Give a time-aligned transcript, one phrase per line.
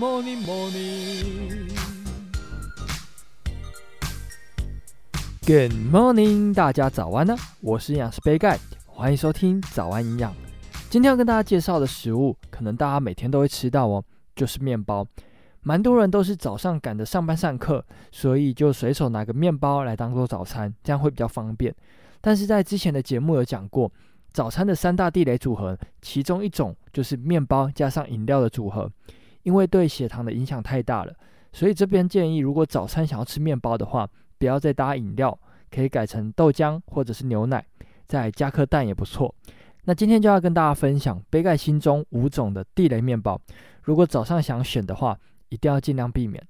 [0.00, 1.68] morning, morning.
[5.46, 7.36] Good morning，大家早安呢！
[7.60, 10.34] 我是营养师杯盖，欢迎收听早安营养。
[10.88, 14.02] 今天要跟大家介绍的食物，可能大家每天都会吃到哦，
[14.34, 15.06] 就是面包。
[15.60, 21.74] 蛮多人都是早上赶着上班上课，所以就随手拿个面包来当做早餐，这样会比较方便。
[22.22, 23.92] 但是在之前的节目有讲过，
[24.32, 28.90] 早餐的三大地雷组合，其中一种就是面包加上饮料的组合，
[29.42, 31.14] 因为对血糖的影响太大了，
[31.52, 34.08] 所以这边建议，如果早餐想要吃面包的话，
[34.38, 35.38] 不要再搭饮料，
[35.70, 37.64] 可以改成豆浆或者是牛奶，
[38.06, 39.34] 再加颗蛋也不错。
[39.84, 43.40] 那今天就要跟大家分享杯盖心中五种的地雷面包，
[43.82, 45.18] 如果早上想选的话，
[45.48, 46.42] 一定要尽量避免。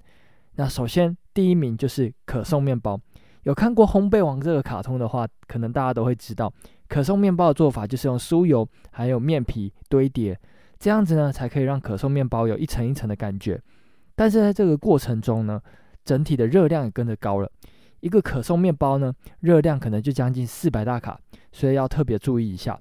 [0.57, 3.01] 那首先第一名就是可颂面包，
[3.45, 6.53] 有看过《烘焙王》这个卡通的话，可能大家都会知道，
[6.89, 10.39] 可颂面包的做法就是用酥油还有面皮堆叠，
[10.81, 13.61] 这样子呢才可以让可颂面包有一层一层的感觉。
[14.17, 15.61] 但是在这个过程中呢，
[16.05, 17.51] 整体的热量也跟着高了。
[18.01, 21.21] 一个可颂面包呢，热量可能就将近四百大卡，
[21.53, 22.81] 所以要特别注意一下。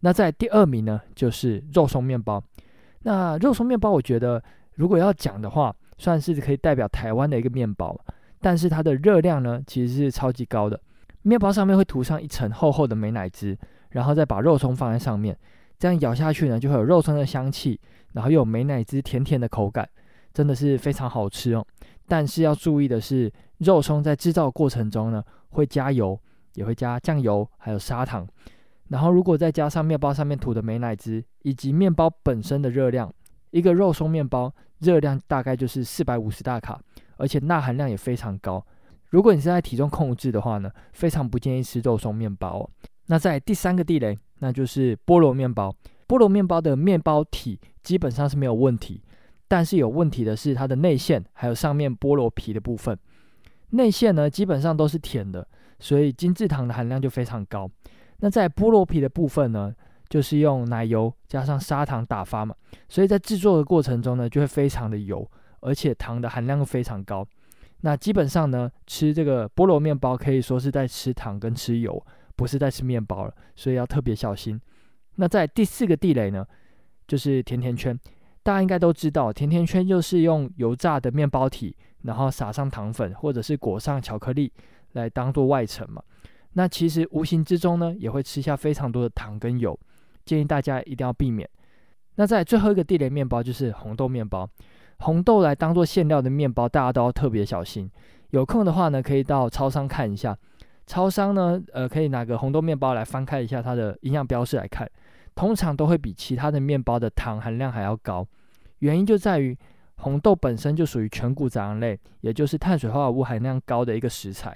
[0.00, 2.42] 那在第二名呢，就是肉松面包。
[3.00, 4.42] 那肉松面包，我觉得
[4.74, 7.98] 如果要讲的话，算是可以代表台湾的一个面包，
[8.40, 10.80] 但是它的热量呢，其实是超级高的。
[11.22, 13.56] 面包上面会涂上一层厚厚的美乃滋，
[13.90, 15.36] 然后再把肉松放在上面，
[15.82, 17.76] 这样咬下去呢，就会有肉松的香气，
[18.12, 19.88] 然后又有美乃滋甜甜的口感，
[20.32, 21.66] 真的是非常好吃哦。
[22.06, 26.16] 但是要注意的是，肉松在制造过程中呢，会加油，
[26.54, 28.24] 也会加酱油，还有砂糖。
[28.90, 33.12] 然后如果再加上面包上面涂的美乃滋，以及面包本身的热量，
[33.50, 36.80] 一个肉松面包热量大概就是四百五十大卡，
[37.16, 38.64] 而且钠含量也非常高。
[39.10, 42.70] 如果你是在体重控制的话呢，非常不建议吃肉松面包哦。
[43.06, 45.72] 那在第三个地雷，那就是菠萝面包。
[46.08, 49.00] 菠萝面包的面包体基本上是没有问题。
[49.46, 52.98] 但是有问题的是它的内馅，还有上面菠萝皮的部分。
[53.70, 55.46] 内馅呢，基本上都是甜的，
[55.78, 57.70] 所以精制糖的含量就非常高。
[58.20, 59.70] 那在菠萝皮的部分呢，
[60.08, 62.54] 就是用奶油加上砂糖打发嘛，
[62.88, 67.26] 所以在制作的过程中呢，就会非常的油，而且糖的含量又非常高。
[67.82, 72.02] 那基本上呢，吃这个菠萝面包可以说是在吃糖跟吃油，
[72.42, 74.60] 不是在吃面包了，所以要特别小心。
[75.14, 76.44] 那在第四个地雷呢，
[77.06, 77.96] 就是甜甜圈。
[78.42, 84.52] 大家应该都知道，甜甜圈就是用油炸的面包体，然后撒上糖粉或者是裹上巧克力
[84.94, 86.02] 来当做外层嘛。
[86.54, 89.78] 那其实无形之中呢，也会吃下非常多的糖跟油，
[90.24, 91.48] 建议大家一定要避免。
[92.16, 94.50] 那在最后一个地雷面包就是红豆面包，
[94.98, 97.88] 红豆来当做馅料的面包，大家都要特别小心。
[98.30, 100.36] 有空的话呢，可以到超商看一下，
[100.86, 104.90] 超商呢，呃，可以拿个红豆面包来翻开一下它的营养标示来看。
[105.34, 108.26] 通常都会比其他的面包的糖含量还要高，
[108.80, 109.56] 原因就在于
[109.96, 114.54] 红豆本身就属于全谷杂粮类，也就是碳水化合物含量高的一个食材。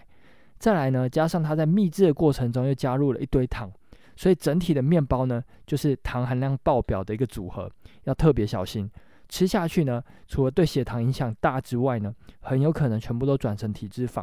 [0.59, 3.73] 再来呢，加上它在秘制的过程中又加入了一堆糖，
[4.17, 7.71] 所以整体的面包呢，就是糖含量爆表的一个组合，
[8.05, 8.91] 要特别小心。
[9.29, 14.23] 吃下去呢，除了对血糖影响大之外呢，很有可能全部都转成体脂肪，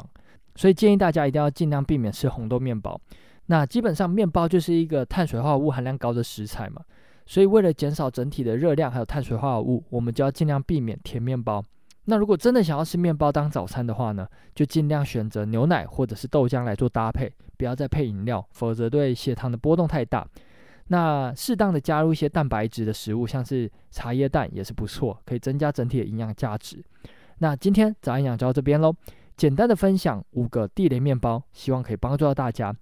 [0.54, 3.00] 所以建议大家一定要尽量避免吃红豆面包。
[3.46, 6.82] 那基本上面包就是一个碳水化合物含量高的食材嘛，
[7.26, 11.62] 所以为了减少整体的热量还有碳水化合物，我们就要尽量避免甜面包。
[12.06, 20.26] 那如果真的想要吃面包当早餐的话呢，就尽量选择牛奶或者是豆浆来做搭配，不要再配饮料，否则对血糖的波动太大。
[20.88, 26.84] 那适当的加入一些蛋白质的食物，像是茶叶蛋也是不错，可以增加整体的营养价值。
[27.38, 28.94] 那今天早安营养就到这边喽，
[29.36, 32.74] 简单的分享五个地雷面包，希望可以帮助到大家。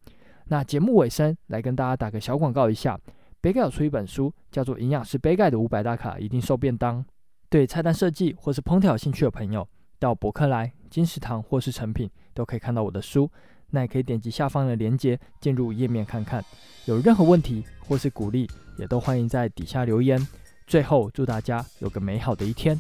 [0.47, 2.99] 那节目尾声，来跟大家打个小广告一下。
[3.41, 7.03] 杯盖有出一本书，叫做《营养师杯盖的五百大卡一定瘦便当》。
[7.49, 9.67] 对菜单设计或是烹调有兴趣的朋友，
[9.99, 13.31] 到博客来、金石堂或是诚品都可以看到我的书。
[13.71, 16.45] 那也可以点击下方的链接进入页面看看。
[16.85, 18.49] 有任何问题或是鼓励，
[18.79, 20.25] 也都欢迎在底下留言。
[20.67, 22.79] 最后，祝大家有个美好的一天。